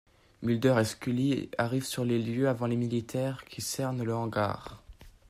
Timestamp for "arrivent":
1.59-1.85